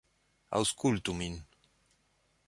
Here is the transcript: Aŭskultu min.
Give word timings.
Aŭskultu 0.59 1.15
min. 1.19 1.37